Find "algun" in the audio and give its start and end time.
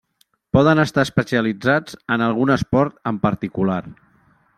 2.29-2.53